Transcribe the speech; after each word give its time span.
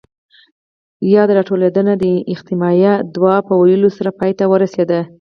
ياده 1.13 1.33
راټولېدنه 1.37 1.93
د 1.97 2.03
اختتامیه 2.33 2.93
دعاء 3.15 3.41
پۀ 3.45 3.53
ويلو 3.57 3.89
سره 3.97 4.09
پای 4.19 4.31
ته 4.39 4.45
ورسېده. 4.51 4.99